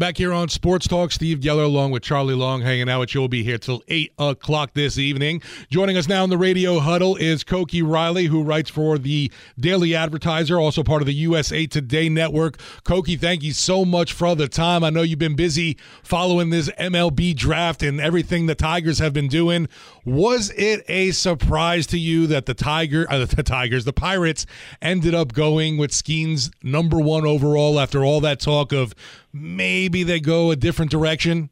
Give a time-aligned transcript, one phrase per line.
[0.00, 3.20] Back here on Sports Talk, Steve Geller along with Charlie Long hanging out with you.
[3.20, 5.42] We'll be here till 8 o'clock this evening.
[5.68, 9.94] Joining us now in the radio huddle is Koki Riley, who writes for the Daily
[9.94, 12.58] Advertiser, also part of the USA Today network.
[12.82, 14.82] Koki, thank you so much for the time.
[14.82, 19.28] I know you've been busy following this MLB draft and everything the Tigers have been
[19.28, 19.68] doing.
[20.06, 24.46] Was it a surprise to you that the Tiger, uh, the Tigers, the Pirates
[24.80, 28.94] ended up going with Skenes number one overall after all that talk of
[29.32, 31.50] maybe they go a different direction?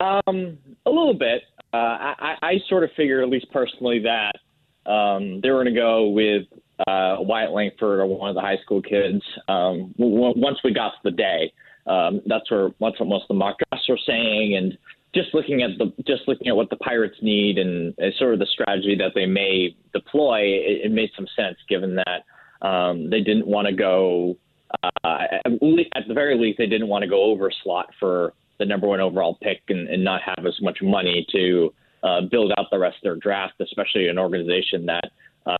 [0.00, 1.42] Um, a little bit.
[1.72, 5.80] Uh, I, I sort of figure, at least personally, that um, they were going to
[5.80, 6.46] go with
[6.86, 9.22] uh, Wyatt Langford or one of the high school kids.
[9.48, 11.52] Um, w- once we got to the day,
[11.86, 14.76] um, that's where that's what most of the mock drafts were saying, and
[15.14, 18.38] just looking at the just looking at what the Pirates need and uh, sort of
[18.38, 23.20] the strategy that they may deploy, it, it made some sense given that um, they
[23.20, 24.36] didn't want to go
[24.82, 28.86] uh, at the very least, they didn't want to go over slot for the number
[28.86, 31.72] one overall pick and, and not have as much money to
[32.02, 35.10] uh, build out the rest of their draft, especially an organization that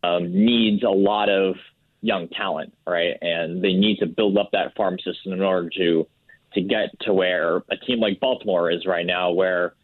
[0.03, 1.57] um, needs a lot of
[2.03, 3.17] young talent, right?
[3.21, 6.07] And they need to build up that farm system in order to
[6.55, 9.75] to get to where a team like Baltimore is right now, where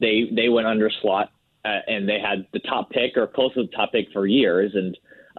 [0.00, 1.30] they they went under slot
[1.64, 4.72] uh, and they had the top pick or close to the top pick for years,
[4.74, 4.96] and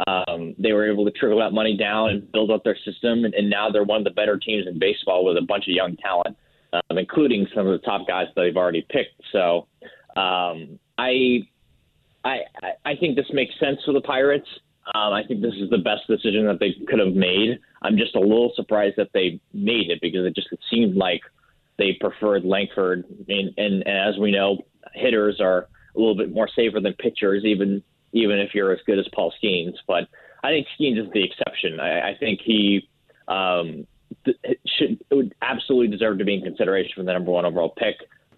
[0.07, 3.33] um, they were able to trickle that money down and build up their system, and,
[3.33, 5.95] and now they're one of the better teams in baseball with a bunch of young
[5.97, 6.35] talent,
[6.73, 9.21] um, including some of the top guys that they've already picked.
[9.31, 9.67] So
[10.17, 11.47] um, I,
[12.25, 12.39] I,
[12.83, 14.47] I think this makes sense for the Pirates.
[14.93, 17.59] Um, I think this is the best decision that they could have made.
[17.81, 21.21] I'm just a little surprised that they made it because it just it seemed like
[21.77, 26.49] they preferred Langford, and, and, and as we know, hitters are a little bit more
[26.55, 27.81] safer than pitchers, even
[28.15, 29.75] even if you're as good as Paul Skenes.
[29.87, 30.07] But
[30.43, 31.79] I think Skenes is the exception.
[31.79, 32.87] I, I think he
[33.27, 33.85] um,
[34.25, 37.95] should would absolutely deserve to be in consideration for the number one overall pick.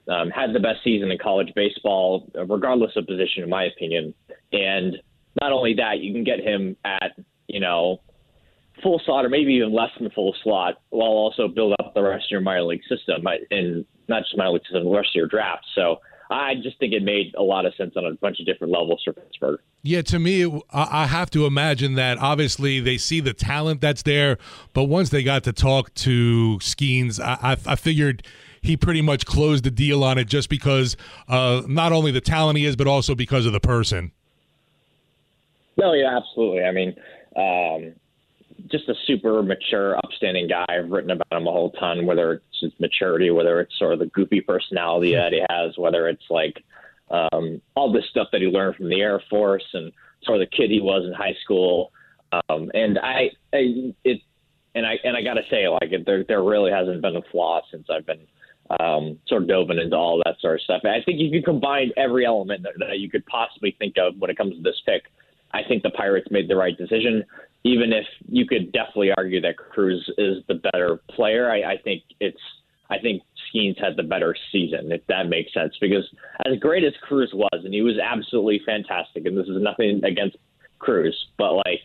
[0.10, 4.14] Um, had the best season in college baseball, regardless of position, in my opinion.
[4.54, 4.98] And
[5.42, 7.12] not only that, you can get him at
[7.48, 8.02] you know
[8.82, 12.26] full slot or maybe even less than full slot, while also build up the rest
[12.26, 15.28] of your minor league system and not just minor league system, the rest of your
[15.28, 15.66] draft.
[15.76, 16.00] So
[16.30, 19.02] I just think it made a lot of sense on a bunch of different levels
[19.04, 19.60] for Pittsburgh.
[19.84, 24.38] Yeah, to me, I have to imagine that obviously they see the talent that's there,
[24.74, 28.24] but once they got to talk to Skenes, I, I, I figured
[28.62, 30.98] he pretty much closed the deal on it just because
[31.30, 34.12] uh, not only the talent he is, but also because of the person.
[35.78, 36.64] No, yeah, absolutely.
[36.64, 36.96] I mean,
[37.36, 37.94] um,
[38.70, 40.66] just a super mature, upstanding guy.
[40.70, 44.00] I've written about him a whole ton, whether it's his maturity, whether it's sort of
[44.00, 46.64] the goofy personality that he has, whether it's like
[47.10, 49.92] um, all this stuff that he learned from the Air Force and
[50.24, 51.92] sort of the kid he was in high school.
[52.32, 54.22] Um, and I, I, it,
[54.76, 57.62] and I, and I got to say, like, there, there really hasn't been a flaw
[57.72, 58.28] since I've been
[58.80, 60.82] um, sort of dove into all that sort of stuff.
[60.84, 64.30] I think if you combine every element that, that you could possibly think of when
[64.30, 65.04] it comes to this pick,
[65.54, 67.24] I think the Pirates made the right decision
[67.68, 72.04] even if you could definitely argue that Crews is the better player, I, I think
[72.20, 72.40] it's
[72.90, 75.76] I think Skenes had the better season, if that makes sense.
[75.82, 76.06] Because
[76.46, 80.38] as great as Crews was, and he was absolutely fantastic, and this is nothing against
[80.80, 81.82] Crews, but like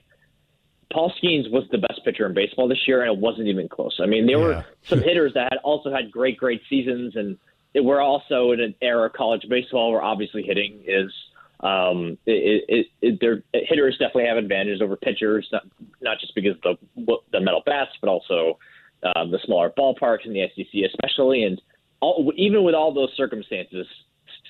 [0.93, 3.99] Paul Skenes was the best pitcher in baseball this year, and it wasn't even close.
[4.01, 4.45] I mean, there yeah.
[4.45, 7.37] were some hitters that had also had great, great seasons, and
[7.75, 11.11] we're also in an era of college baseball where obviously hitting is
[11.63, 15.63] um, it, it, it, their hitters definitely have advantages over pitchers, not,
[16.01, 18.59] not just because of the the metal bats, but also
[19.15, 21.45] um, the smaller ballparks in the SEC, especially.
[21.45, 21.61] And
[22.01, 23.87] all, even with all those circumstances,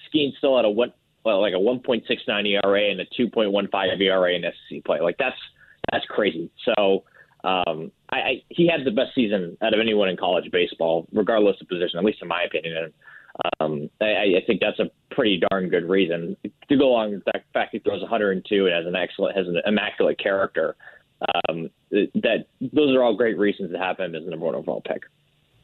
[0.08, 0.92] Skeen still had a one
[1.24, 5.00] well, like a 1.69 ERA and a 2.15 ERA in SEC play.
[5.00, 5.36] Like that's
[5.92, 6.50] that's crazy.
[6.64, 7.04] So
[7.44, 11.60] um, I, I, he had the best season out of anyone in college baseball, regardless
[11.60, 12.76] of position, at least in my opinion.
[12.76, 12.92] And
[13.60, 16.36] um, I, I think that's a pretty darn good reason
[16.68, 19.60] to go along with that fact he throws 102 and has an excellent, has an
[19.66, 20.76] immaculate character.
[21.48, 24.80] Um, that those are all great reasons to have him as the number one overall
[24.80, 25.02] pick.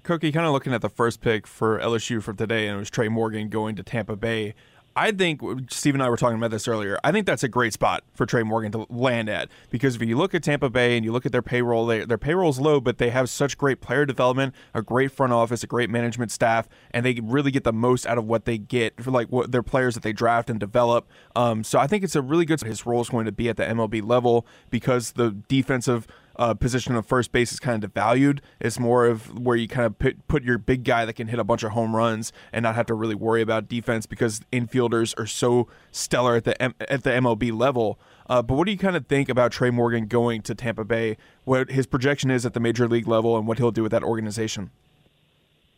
[0.04, 2.90] Koki, kind of looking at the first pick for LSU for today, and it was
[2.90, 4.54] Tre' Morgan going to Tampa Bay.
[4.98, 5.40] I think
[5.70, 6.98] Steve and I were talking about this earlier.
[7.04, 10.18] I think that's a great spot for Tre' Morgan to land at because if you
[10.18, 12.98] look at Tampa Bay and you look at their payroll, they, their payroll's low, but
[12.98, 17.06] they have such great player development, a great front office, a great management staff, and
[17.06, 19.94] they really get the most out of what they get for like what their players
[19.94, 21.08] that they draft and develop.
[21.36, 22.60] Um, so I think it's a really good.
[22.60, 26.94] His role is going to be at the MLB level because the defensive uh, position
[26.94, 28.40] of first base is kind of devalued.
[28.60, 31.38] It's more of where you kind of put, put your big guy that can hit
[31.38, 35.18] a bunch of home runs and not have to really worry about defense because infielders
[35.18, 37.98] are so stellar at the M- at the MLB level.
[38.28, 41.16] Uh, but what do you kind of think about Tre' Morgan going to Tampa Bay?
[41.44, 44.02] What his projection is at the major league level and what he'll do with that
[44.02, 44.70] organization?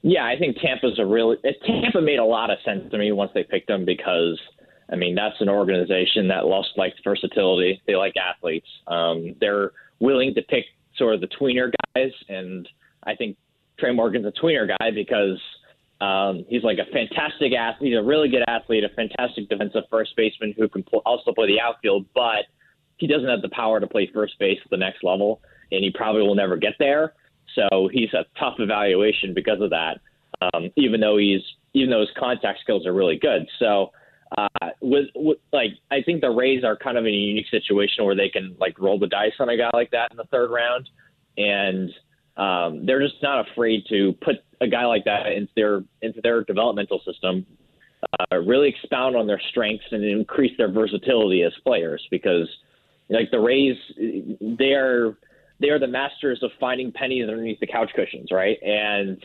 [0.02, 1.36] Yeah, I think Tampa's a really
[1.66, 4.40] Tampa made a lot of sense to me once they picked him because
[4.90, 7.80] I mean that's an organization that lost like versatility.
[7.86, 8.68] They like athletes.
[8.86, 10.64] Um, they're willing to pick
[10.97, 12.69] sort of the tweener guys, and
[13.05, 13.37] I think
[13.79, 15.38] Tre' Morgan's a tweener guy because
[16.00, 20.55] um, he's like a fantastic athlete, a really good athlete, a fantastic defensive first baseman
[20.56, 22.47] who can also play the outfield, but
[22.97, 25.41] he doesn't have the power to play first base at the next level,
[25.73, 27.14] and he probably will never get there.
[27.55, 30.00] So he's a tough evaluation because of that.
[30.43, 31.43] Um, even though he's
[31.75, 33.47] even though his contact skills are really good.
[33.58, 33.93] So
[34.36, 34.48] uh,
[34.80, 38.14] with, with like I think the Rays are kind of in a unique situation where
[38.14, 40.88] they can like roll the dice on a guy like that in the third round,
[41.36, 41.90] and
[42.36, 46.44] um, they're just not afraid to put a guy like that into their into their
[46.44, 47.44] developmental system,
[48.18, 52.48] uh, really expound on their strengths and increase their versatility as players because
[53.08, 53.76] like the Rays,
[54.58, 55.16] they're
[55.58, 58.56] they're the masters of finding pennies underneath the couch cushions, right?
[58.62, 59.22] And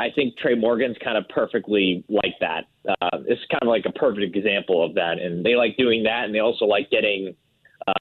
[0.00, 2.64] I think Tre' Morgan's kind of perfectly like that.
[2.88, 6.24] Uh, it's kind of like a perfect example of that, and they like doing that,
[6.24, 7.34] and they also like getting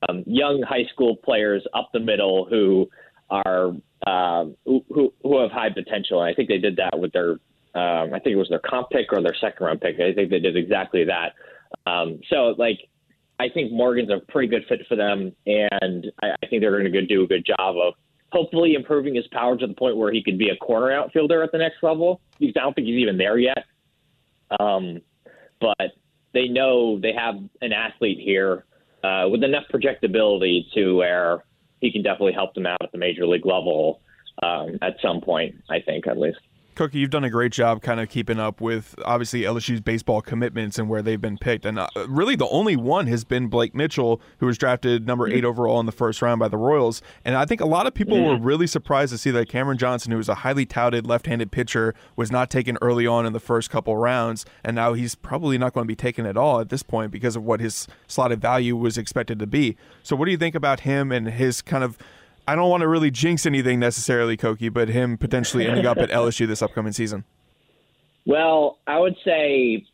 [0.08, 2.90] um, young high school players up the middle who
[3.30, 3.74] are
[4.08, 6.22] um, who who have high potential.
[6.22, 7.32] And I think they did that with their
[7.76, 9.96] um, I think it was their comp pick or their second round pick.
[9.96, 11.34] I think they did exactly that.
[11.86, 12.80] Um, so like
[13.40, 16.92] I think Morgan's a pretty good fit for them, and I, I think they're going
[16.92, 17.94] to do a good job of
[18.32, 21.52] hopefully improving his power to the point where he could be a corner outfielder at
[21.52, 22.22] the next level.
[22.42, 23.66] I don't think he's even there yet.
[24.60, 25.02] Um,
[25.60, 25.94] but
[26.34, 28.66] they know they have an athlete here
[29.04, 31.44] uh, with enough projectability to where
[31.82, 34.02] he can definitely help them out at the major league level
[34.44, 36.40] um, at some point, I think, at least.
[36.80, 40.80] Koki, you've done a great job kind of keeping up with obviously LSU's baseball commitments
[40.80, 41.66] and where they've been picked.
[41.66, 45.44] And uh, really, the only one has been Blake Mitchell, who was drafted number eight
[45.44, 47.02] overall in the first round by the Royals.
[47.26, 50.14] And I think a lot of people were really surprised to see that Cameron Johnson,
[50.14, 53.42] who was a highly touted left handed pitcher, was not taken early on in the
[53.42, 54.46] first couple rounds.
[54.64, 57.36] And now he's probably not going to be taken at all at this point because
[57.36, 59.76] of what his slotted value was expected to be.
[60.02, 61.98] So, what do you think about him and his kind of
[62.50, 66.10] I don't want to really jinx anything necessarily, Koki, but him potentially ending up at
[66.10, 67.24] LSU this upcoming season.
[68.26, 69.86] Well, I would say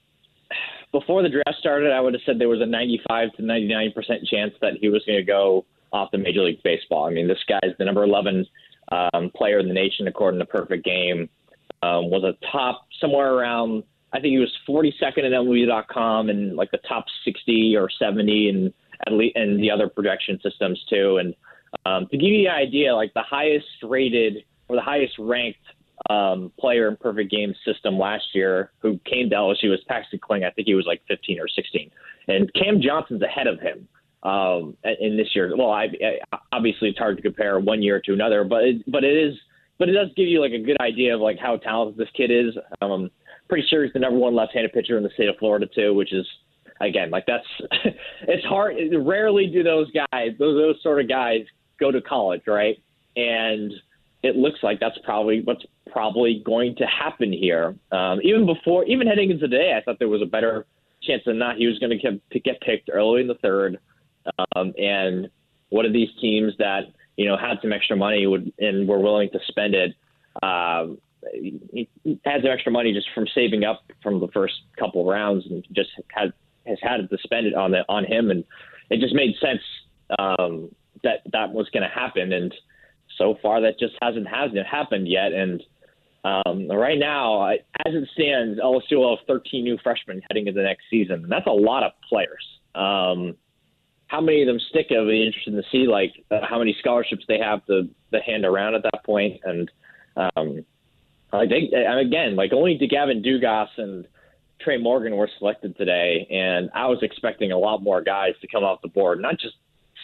[0.94, 4.26] before the draft started, I would have said there was a 95 to 99 percent
[4.26, 7.06] chance that he was going to go off the Major League Baseball.
[7.06, 8.46] I mean, this guy's the number 11
[8.90, 11.30] um, player in the nation according to Perfect Game.
[11.84, 13.84] Um, was a top somewhere around.
[14.14, 18.74] I think he was 42nd in MLB.com and like the top 60 or 70 and
[19.06, 21.18] at least and the other projection systems too.
[21.18, 21.36] And
[21.86, 25.60] um, to give you an idea, like the highest rated or the highest ranked
[26.10, 30.44] um, player in perfect game system last year who came to LSU was Paxton Kling.
[30.44, 31.90] I think he was like 15 or 16.
[32.28, 33.88] And Cam Johnson's ahead of him
[34.24, 35.56] um, in this year.
[35.56, 35.88] Well, I,
[36.32, 39.36] I, obviously it's hard to compare one year to another, but it, but it is
[39.78, 42.32] but it does give you like a good idea of like how talented this kid
[42.32, 42.56] is.
[42.82, 43.10] Um,
[43.50, 46.14] pretty sure he's the number one left-handed pitcher in the state of Florida too, which
[46.14, 46.26] is
[46.82, 47.46] again like that's
[48.28, 48.76] it's hard.
[48.98, 51.42] Rarely do those guys, those those sort of guys,
[51.80, 52.78] go to college, right?
[53.16, 53.72] And
[54.24, 57.76] it looks like that's probably what's probably going to happen here.
[57.92, 60.66] Um, even before, even heading into today, I thought there was a better
[61.04, 63.80] chance than not he was going to get picked early in the third.
[64.56, 65.30] Um, and
[65.70, 66.82] one of these teams that
[67.18, 69.94] you know had some extra money would and were willing to spend it
[70.42, 70.98] um,
[72.26, 75.66] had some extra money just from saving up from the first couple of rounds and
[75.72, 76.34] just had
[76.66, 78.44] has had to spend it on the on him and
[78.90, 79.62] it just made sense
[80.20, 80.70] um,
[81.06, 82.54] that that was going to happen, and
[83.18, 85.32] so far that just hasn't hasn't happened yet.
[85.32, 85.64] And
[86.24, 90.66] um, right now, as it stands, LSU will have 13 new freshmen heading into the
[90.66, 91.24] next season.
[91.24, 92.44] And that's a lot of players.
[92.74, 93.36] Um,
[94.08, 94.88] how many of them stick?
[94.92, 98.46] I'll be interested to see, like uh, how many scholarships they have to, to hand
[98.46, 99.40] around at that point.
[99.44, 99.72] And
[100.18, 100.66] um,
[101.32, 104.08] I think, again, like only DeGavin Dugas and
[104.62, 108.64] Tre' Morgan were selected today, and I was expecting a lot more guys to come
[108.64, 109.56] off the board, not just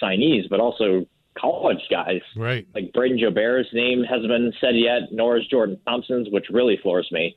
[0.01, 1.05] signees, but also
[1.39, 2.21] college guys.
[2.35, 2.67] Right.
[2.75, 7.07] Like Brayden Jobert's name hasn't been said yet, nor is Jordan Thompson's, which really floors
[7.11, 7.35] me.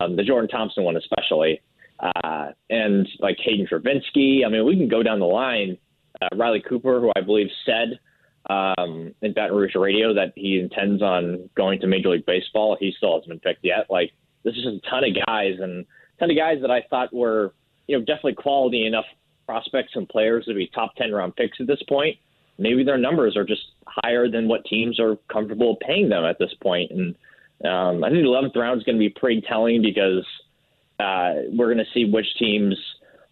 [0.00, 1.60] Um, the Jordan Thompson one especially.
[1.98, 4.44] Uh, and like Hayden Travinski.
[4.46, 5.76] I mean, we can go down the line.
[6.20, 7.98] Uh, Riley Cooper, who I believe said
[8.48, 12.76] um, in Baton Rouge radio that he intends on going to Major League Baseball.
[12.78, 13.86] He still hasn't been picked yet.
[13.90, 14.12] Like,
[14.44, 17.12] this is just a ton of guys and a ton of guys that I thought
[17.12, 17.54] were,
[17.86, 19.04] you know, definitely quality enough
[19.50, 22.16] prospects and players to be top 10 round picks at this point.
[22.56, 26.54] Maybe their numbers are just higher than what teams are comfortable paying them at this
[26.62, 26.92] point.
[26.92, 27.16] And
[27.64, 30.24] um, I think the 11th round is going to be pretty telling because
[31.00, 32.76] uh, we're going to see which teams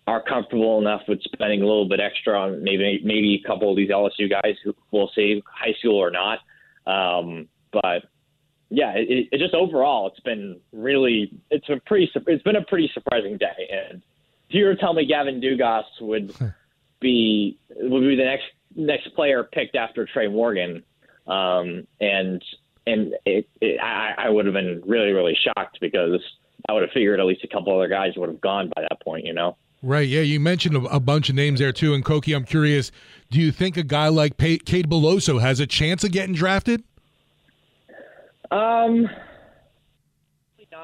[0.09, 3.77] are comfortable enough with spending a little bit extra on maybe maybe a couple of
[3.77, 6.39] these LSU guys who we'll see high school or not.
[6.87, 8.05] Um, but
[8.71, 12.91] yeah, it, it just overall, it's been really, it's a pretty, it's been a pretty
[12.93, 13.71] surprising day.
[13.71, 14.03] And
[14.49, 16.35] if you were to tell me Gavin Dugas would
[17.01, 20.83] be would be the next next player picked after Tre' Morgan,
[21.27, 22.43] um, and
[22.87, 26.21] and it, it, I, I would have been really really shocked because
[26.69, 29.01] I would have figured at least a couple other guys would have gone by that
[29.03, 29.57] point, you know.
[29.83, 30.09] Right.
[30.09, 30.23] Yeah.
[30.23, 31.95] You mentioned a, bunch of names there too.
[31.95, 32.91] And Koki, I'm curious,
[33.31, 36.83] do you think a guy like Cade Beloso has a chance of getting drafted?
[38.51, 39.09] Um,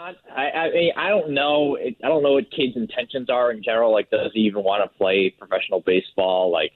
[0.04, 0.16] not.
[0.36, 1.76] I, I mean, I don't know.
[1.78, 3.92] I don't know what kids' intentions are in general.
[3.92, 6.50] Like, does he even want to play professional baseball?
[6.50, 6.72] Like,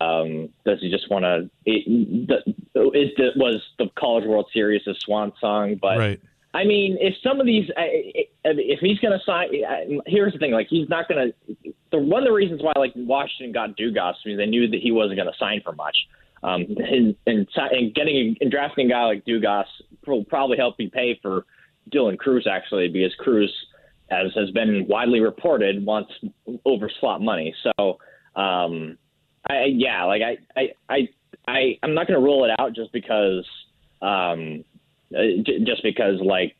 [0.00, 1.50] um, does he just want to?
[1.64, 1.84] Is
[2.26, 2.38] the,
[2.74, 5.78] it was the College World Series a swan song?
[5.80, 6.20] But right.
[6.54, 9.48] I mean, if some of these, if he's going to sign,
[10.06, 11.72] here's the thing: like, he's not going to.
[11.92, 14.90] The one of the reasons why like Washington got Dugas because they knew that he
[14.90, 15.96] wasn't going to sign for much.
[16.42, 19.64] Um, and, and, and getting and drafting a guy like Dugas
[20.06, 21.44] will probably help you pay for
[21.92, 23.52] Dylan Crews actually because Crews,
[24.10, 26.12] as has been widely reported, wants
[26.64, 27.54] over slot money.
[27.62, 27.98] So,
[28.34, 28.98] um,
[29.48, 31.08] I yeah, like I I I,
[31.48, 33.46] I I'm not going to rule it out just because
[34.02, 34.64] um,
[35.12, 36.56] just because like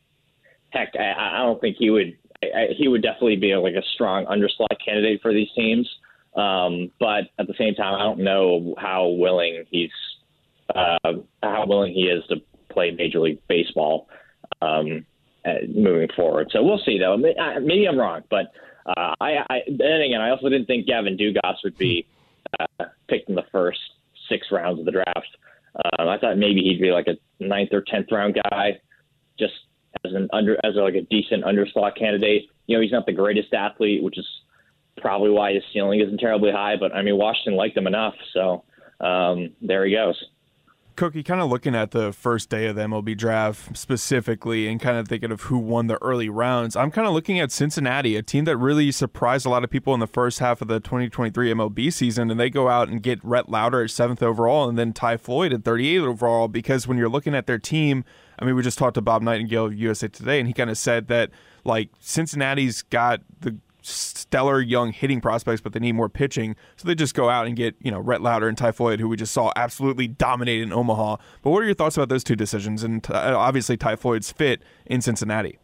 [0.69, 2.17] heck, I, I don't think he would.
[2.43, 5.89] I, he would definitely be like a strong underslot candidate for these teams.
[6.35, 9.89] Um, but at the same time, I don't know how willing he's
[10.73, 10.97] uh,
[11.41, 12.35] how willing he is to
[12.69, 14.07] play Major League Baseball
[14.61, 15.16] um, uh,
[15.67, 16.49] moving forward.
[16.51, 17.17] So we'll see, though.
[17.17, 18.51] Maybe I'm wrong, but
[18.85, 22.07] uh, I, I then again, I also didn't think Gavin Dugas would be
[22.59, 23.79] uh, picked in the first
[24.29, 25.37] six rounds of the draft.
[25.75, 28.79] Um, I thought maybe he'd be like a ninth or tenth round guy,
[29.37, 29.53] just
[30.05, 32.45] as an under as a, like a decent underslot candidate.
[32.67, 34.27] You know, he's not the greatest athlete, which is
[34.97, 36.75] probably why his ceiling isn't terribly high.
[36.77, 38.63] But I mean, Washington liked him enough, so
[38.99, 40.21] um, there he goes.
[40.97, 44.97] Koki, kind of looking at the first day of the MLB draft specifically and kind
[44.97, 48.23] of thinking of who won the early rounds, I'm kind of looking at Cincinnati, a
[48.23, 51.53] team that really surprised a lot of people in the first half of the 2023
[51.53, 52.31] MLB season.
[52.31, 55.53] And they go out and get Rhett Lowder at seventh overall and then Ty Floyd
[55.53, 56.47] at 38 overall.
[56.47, 58.03] Because when you're looking at their team,
[58.39, 60.79] I mean, we just talked to Bob Nightingale of USA Today, and he kind of
[60.79, 61.29] said that
[61.63, 66.55] like Cincinnati's got the stellar young hitting prospects, but they need more pitching.
[66.75, 69.07] So they just go out and get, you know, Rhett Lowder and Ty Floyd, who
[69.07, 71.17] we just saw absolutely dominate in Omaha.
[71.41, 72.83] But what are your thoughts about those two decisions?
[72.83, 75.59] And uh, obviously, Ty Floyd's fit in Cincinnati.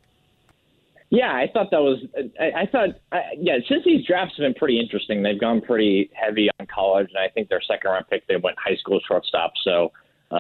[1.10, 2.00] Yeah, I thought that was.
[2.40, 6.10] I, I thought, I, yeah, since these drafts have been pretty interesting, they've gone pretty
[6.14, 9.54] heavy on college, and I think their second round pick they went high school shortstop.
[9.64, 9.92] So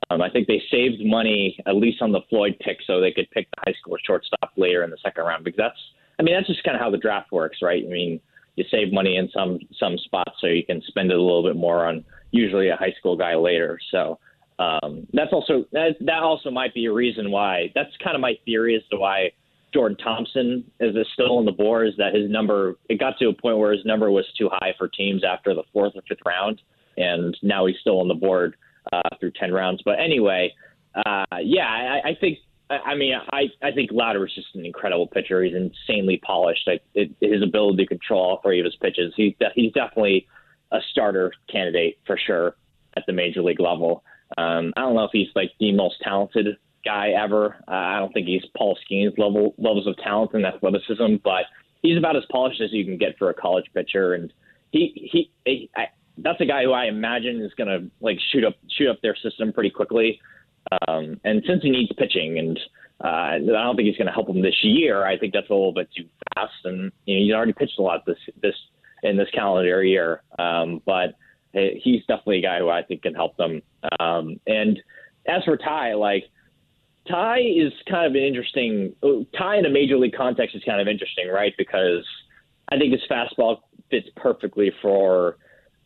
[0.09, 3.29] um, I think they saved money at least on the Floyd pick, so they could
[3.29, 5.79] pick the high school shortstop later in the second round because that's
[6.23, 7.83] I mean, that's just kind of how the draft works, right?
[7.85, 8.21] I mean,
[8.55, 11.57] you save money in some some spots so you can spend it a little bit
[11.57, 13.77] more on usually a high school guy later.
[13.91, 14.19] So
[14.57, 17.73] um, that's also that, that also might be a reason why.
[17.75, 19.31] That's kind of my theory as to why
[19.73, 21.89] Jordan Thompson is still on the board.
[21.89, 22.75] Is that his number?
[22.87, 25.63] It got to a point where his number was too high for teams after the
[25.73, 26.61] fourth or fifth round,
[26.95, 28.55] and now he's still on the board
[28.93, 29.81] uh, through ten rounds.
[29.83, 30.53] But anyway,
[31.05, 32.37] uh, yeah, I, I think
[32.69, 35.43] I mean, I, I think Lowder is just an incredible pitcher.
[35.43, 36.67] He's insanely polished.
[36.67, 39.13] I, it, his ability to control all three of his pitches.
[39.15, 40.27] He's de- he's definitely
[40.71, 42.55] a starter candidate for sure
[42.95, 44.03] at the major league level.
[44.37, 47.57] Um, I don't know if he's like the most talented guy ever.
[47.67, 51.43] Uh, I don't think he's Paul Skenes level levels of talent and athleticism, but
[51.81, 54.13] he's about as polished as you can get for a college pitcher.
[54.13, 54.33] And
[54.71, 58.43] he he, he I, that's a guy who I imagine is going to like shoot
[58.43, 60.19] up shoot up their system pretty quickly.
[60.87, 62.59] Um, and since he needs pitching, and
[63.03, 65.53] uh, I don't think he's going to help him this year, I think that's a
[65.53, 66.05] little bit too
[66.35, 66.53] fast.
[66.63, 68.55] And you know, he's already pitched a lot this this
[69.03, 70.23] in this calendar year.
[70.39, 71.15] Um, but
[71.53, 73.61] he's definitely a guy who I think can help them.
[73.99, 74.79] Um, and
[75.27, 76.23] as for Ty, like
[77.09, 78.95] Ty is kind of an interesting.
[79.37, 81.53] Ty in a major league context is kind of interesting, right?
[81.57, 82.05] Because
[82.69, 83.57] I think his fastball
[83.91, 85.37] fits perfectly for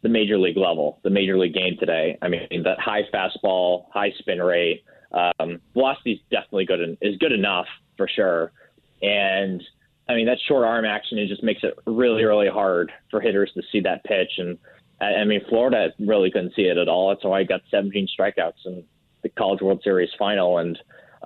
[0.02, 2.18] the major league level, the major league game today.
[2.22, 7.18] I mean, that high fastball, high spin rate, um, velocity is definitely good and is
[7.18, 8.52] good enough for sure.
[9.02, 9.62] And
[10.10, 13.52] I mean, that short arm action it just makes it really, really hard for hitters
[13.56, 14.32] to see that pitch.
[14.38, 14.58] And
[15.02, 17.10] I mean, Florida really couldn't see it at all.
[17.10, 18.84] That's why I got 17 strikeouts in
[19.24, 20.58] the College World Series final.
[20.60, 20.78] And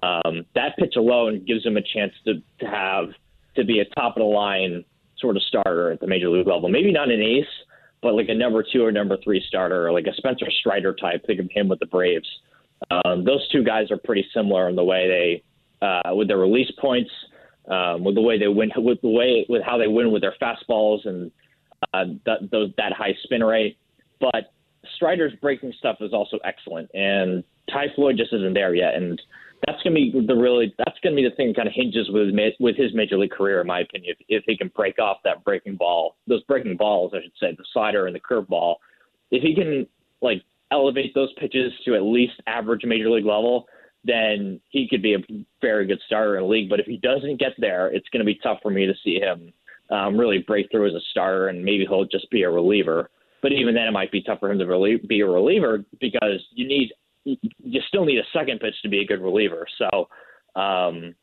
[0.03, 3.09] um, that pitch alone gives him a chance to, to have
[3.55, 4.83] to be a top of the line
[5.19, 6.69] sort of starter at the major league level.
[6.69, 7.45] Maybe not an ace,
[8.01, 11.25] but like a number two or number three starter, or like a Spencer Strider type.
[11.25, 12.27] Think of him with the Braves.
[12.89, 15.43] Um, those two guys are pretty similar in the way
[15.81, 17.11] they, uh, with their release points,
[17.69, 20.35] um, with the way they win, with the way with how they win with their
[20.41, 21.31] fastballs and
[21.93, 23.77] uh, that those, that high spin rate.
[24.19, 24.51] But
[24.95, 29.21] Strider's breaking stuff is also excellent, and Ty Floyd just isn't there yet, and
[29.65, 31.73] that's going to be the really that's going to be the thing that kind of
[31.73, 34.15] hinges with with his major league career, in my opinion.
[34.17, 37.55] If, if he can break off that breaking ball, those breaking balls, I should say,
[37.55, 38.75] the slider and the curveball,
[39.29, 39.87] if he can
[40.21, 40.41] like
[40.71, 43.65] elevate those pitches to at least average major league level,
[44.03, 46.69] then he could be a very good starter in the league.
[46.69, 49.19] But if he doesn't get there, it's going to be tough for me to see
[49.19, 49.53] him
[49.91, 53.09] um, really break through as a starter, and maybe he'll just be a reliever.
[53.41, 56.45] But even then, it might be tough for him to relieve, be a reliever because
[56.53, 56.91] you need
[57.23, 59.67] you still need a second pitch to be a good reliever.
[59.77, 60.09] So,
[60.59, 61.15] um,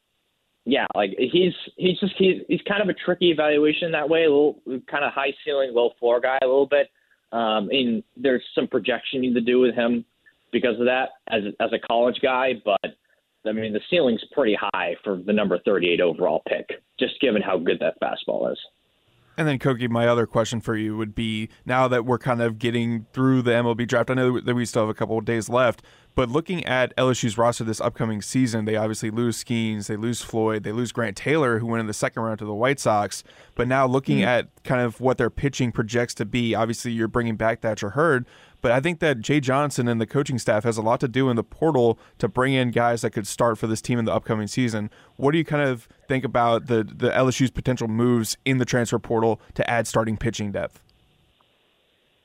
[0.65, 4.29] yeah, like he's he's just he's he's kind of a tricky evaluation that way, a
[4.31, 6.89] little kind of high ceiling, low floor guy a little bit.
[7.33, 10.05] Um, and there's some projection you need to do with him
[10.53, 12.97] because of that as as a college guy, but
[13.47, 17.59] I mean the ceiling's pretty high for the number 38 overall pick, just given how
[17.59, 18.59] good that fastball is.
[19.39, 22.59] And then, Koki, my other question for you would be now that we're kind of
[22.59, 25.49] getting through the MLB draft, I know that we still have a couple of days
[25.49, 25.81] left,
[26.17, 30.65] but looking at LSU's roster this upcoming season, they obviously lose Skenes, they lose Floyd,
[30.65, 33.23] they lose Grant Taylor, who went in the second round to the White Sox.
[33.55, 34.27] But now looking mm-hmm.
[34.27, 38.27] at kind of what their pitching projects to be, obviously you're bringing back Thatcher Hurd,
[38.61, 41.31] but I think that Jay Johnson and the coaching staff has a lot to do
[41.31, 44.13] in the portal to bring in guys that could start for this team in the
[44.13, 44.91] upcoming season.
[45.17, 48.99] What do you kind of think about the the LSU's potential moves in the transfer
[48.99, 50.81] portal to add starting pitching depth?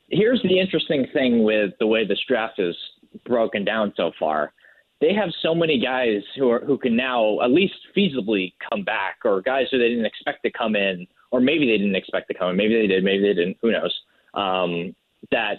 [0.08, 2.76] Here's the interesting thing with the way this draft is
[3.24, 4.52] broken down so far.
[5.00, 9.18] They have so many guys who are who can now at least feasibly come back,
[9.24, 12.34] or guys who they didn't expect to come in, or maybe they didn't expect to
[12.34, 12.56] come in.
[12.56, 13.56] Maybe they did, maybe they didn't.
[13.60, 13.94] Who knows?
[14.34, 14.94] Um,
[15.30, 15.58] that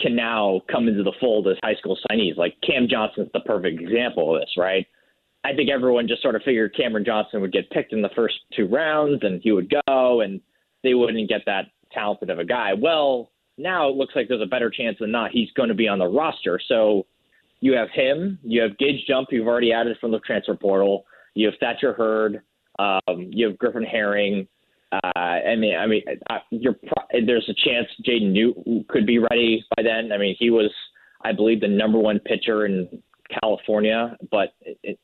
[0.00, 2.36] can now come into the fold as high school signees.
[2.36, 4.86] Like Cam Johnson's the perfect example of this, right?
[5.44, 8.34] I think everyone just sort of figured Cameron Johnson would get picked in the first
[8.56, 10.40] two rounds and he would go and
[10.82, 12.72] they wouldn't get that talented of a guy.
[12.74, 15.86] Well, now it looks like there's a better chance than not he's going to be
[15.86, 16.58] on the roster.
[16.66, 17.06] So
[17.60, 21.46] you have him, you have Gage Jump, you've already added from the transfer portal, you
[21.46, 22.42] have Thatcher Hurd,
[22.78, 24.48] um, you have Griffin Herring,
[25.02, 26.02] uh, I mean, I mean,
[26.50, 26.76] you're
[27.26, 30.12] there's a chance Jaden Noot could be ready by then.
[30.12, 30.70] I mean, he was,
[31.22, 33.02] I believe, the number one pitcher in
[33.40, 34.54] California, but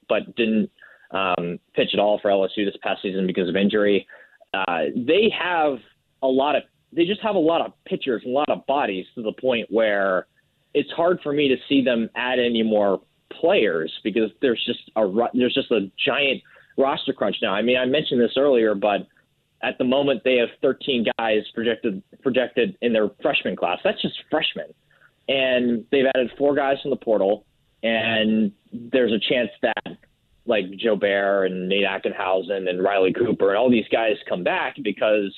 [0.08, 0.70] but didn't
[1.12, 4.06] um, pitch at all for LSU this past season because of injury.
[4.54, 5.78] Uh, they have
[6.22, 6.62] a lot of,
[6.92, 10.26] they just have a lot of pitchers, a lot of bodies to the point where
[10.74, 13.00] it's hard for me to see them add any more
[13.40, 16.42] players because there's just a there's just a giant
[16.76, 17.52] roster crunch now.
[17.52, 19.06] I mean, I mentioned this earlier, but
[19.62, 23.78] at the moment, they have 13 guys projected projected in their freshman class.
[23.84, 24.72] That's just freshmen,
[25.28, 27.44] and they've added four guys from the portal.
[27.82, 29.96] And there's a chance that
[30.46, 35.34] like Jobert and Nate Ackenhausen and Riley Cooper and all these guys come back because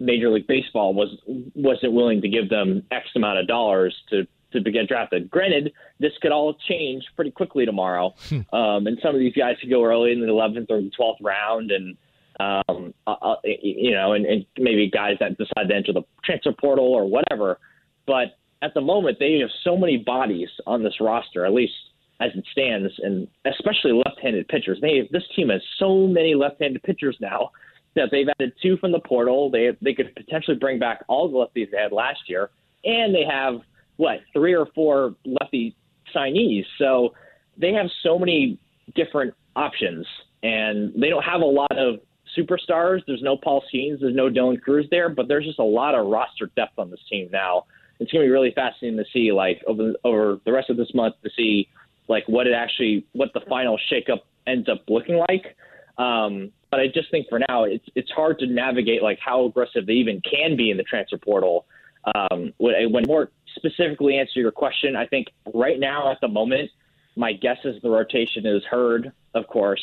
[0.00, 1.08] Major League Baseball was
[1.54, 5.30] wasn't willing to give them X amount of dollars to to get drafted.
[5.30, 8.54] Granted, this could all change pretty quickly tomorrow, hmm.
[8.54, 11.16] um, and some of these guys could go early in the 11th or the 12th
[11.20, 11.96] round, and
[12.40, 16.52] um, uh, uh you know, and, and maybe guys that decide to enter the transfer
[16.52, 17.58] portal or whatever.
[18.06, 21.72] But at the moment, they have so many bodies on this roster, at least
[22.20, 24.78] as it stands, and especially left-handed pitchers.
[24.80, 27.50] They this team has so many left-handed pitchers now
[27.94, 29.50] that they've added two from the portal.
[29.50, 32.50] They they could potentially bring back all the lefties they had last year,
[32.84, 33.60] and they have
[33.96, 35.76] what three or four lefty
[36.14, 36.64] signees.
[36.78, 37.14] So
[37.56, 38.58] they have so many
[38.94, 40.06] different options,
[40.42, 42.00] and they don't have a lot of
[42.38, 43.02] superstars.
[43.06, 46.06] There's no Paul Skenes, there's no Dylan Crews there, but there's just a lot of
[46.06, 47.64] roster depth on this team now.
[48.00, 50.94] It's going to be really fascinating to see, like over over the rest of this
[50.94, 51.68] month, to see
[52.06, 55.56] like what it actually, what the final shakeup ends up looking like.
[55.98, 59.86] Um, but I just think for now, it's it's hard to navigate like how aggressive
[59.86, 61.66] they even can be in the transfer portal.
[62.14, 66.70] Um, when, when more specifically answer your question, I think right now at the moment,
[67.16, 69.82] my guess is the rotation is Hurd, of course,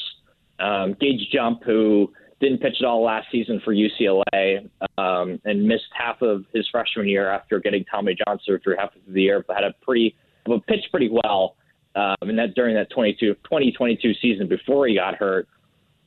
[0.60, 5.86] um, Gage Jump, who didn't pitch at all last season for UCLA um, and missed
[5.94, 9.56] half of his freshman year after getting Tommy John surgery half of the year, but
[9.56, 11.56] had a pretty well, pitched pretty well.
[11.96, 15.48] Um, and that during that 22, 2022 season before he got hurt,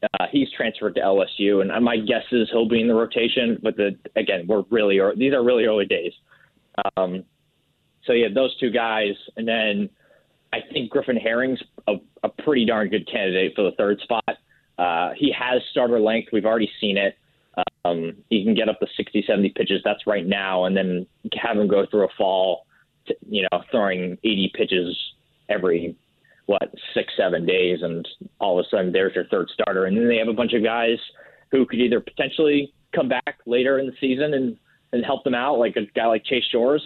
[0.03, 3.59] uh, he's transferred to LSU, and my guess is he'll be in the rotation.
[3.63, 6.13] But the again, we're really these are really early days.
[6.97, 7.25] Um,
[8.05, 9.89] so yeah, those two guys, and then
[10.53, 14.37] I think Griffin Herring's a, a pretty darn good candidate for the third spot.
[14.79, 16.29] Uh, he has starter length.
[16.33, 17.17] We've already seen it.
[17.85, 19.81] Um, he can get up to 60, 70 pitches.
[19.85, 21.07] That's right now, and then
[21.41, 22.67] have him go through a fall,
[23.07, 24.97] to, you know, throwing 80 pitches
[25.49, 25.97] every
[26.47, 28.09] what six, seven days, and
[28.41, 29.85] all of a sudden there's your third starter.
[29.85, 30.99] And then they have a bunch of guys
[31.51, 34.57] who could either potentially come back later in the season and
[34.93, 36.83] and help them out, like a guy like Chase Shores,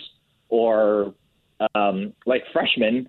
[0.48, 1.14] or
[1.76, 3.08] um, like freshmen,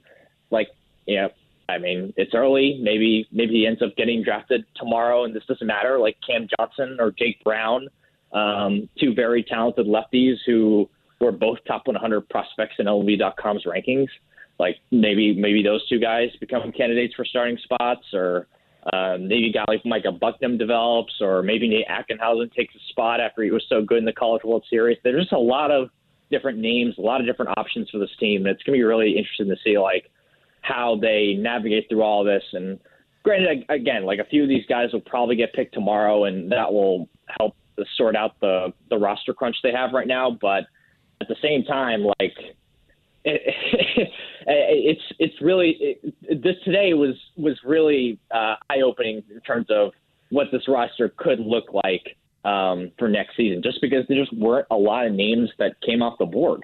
[0.51, 0.67] like
[1.07, 1.29] you know,
[1.69, 2.80] I mean, it's early.
[2.82, 5.97] Maybe maybe he ends up getting drafted tomorrow, and this doesn't matter.
[5.97, 7.88] Like Cam Johnson or Jake Brown,
[8.34, 10.89] um, two very talented lefties who
[11.21, 14.10] were both top 100 prospects in MLB.com's rankings.
[14.60, 18.47] Like maybe maybe those two guys become candidates for starting spots, or
[18.91, 23.21] um, maybe a guy like Micah Bucknam develops, or maybe Nate Ackenhausen takes a spot
[23.21, 24.97] after he was so good in the College World Series.
[25.04, 25.89] There's just a lot of
[26.30, 28.45] different names, a lot of different options for this team.
[28.45, 30.12] And it's going to be really interesting to see like
[30.63, 32.43] how they navigate through all this.
[32.54, 32.80] And
[33.23, 36.73] granted, again, like a few of these guys will probably get picked tomorrow, and that
[36.73, 37.56] will help
[37.95, 40.38] sort out the the roster crunch they have right now.
[40.41, 40.63] But
[41.21, 42.36] at the same time, like
[43.26, 43.41] it,
[44.45, 49.91] it's it's really it, this today was was really uh, eye opening in terms of
[50.30, 54.67] what this roster could look like um, for next season, just because there just weren't
[54.71, 56.63] a lot of names that came off the board.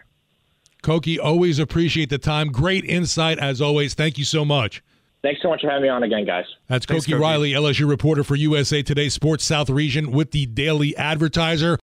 [0.81, 2.51] Koki, always appreciate the time.
[2.51, 3.93] Great insight as always.
[3.93, 4.81] Thank you so much.
[5.21, 6.45] Thanks so much for having me on again, guys.
[6.67, 10.45] That's Thanks, Koki, Koki Riley, LSU reporter for USA Today Sports South Region with the
[10.45, 11.77] Daily Advertiser.